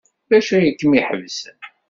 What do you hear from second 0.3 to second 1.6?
acu ay kem-iḥebsen?